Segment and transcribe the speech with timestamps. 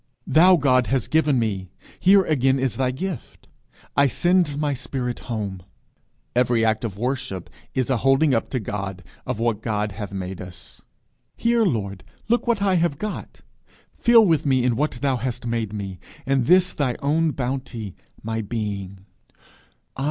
[0.25, 1.69] "Thou God hast given me:
[1.99, 3.47] here again is thy gift.
[3.95, 5.61] I send my spirit home."
[6.35, 10.41] Every act of worship is a holding up to God of what God hath made
[10.41, 10.81] us.
[11.37, 13.41] "Here, Lord, look what I have got:
[13.95, 18.41] feel with me in what thou hast made me, in this thy own bounty, my
[18.41, 19.05] being.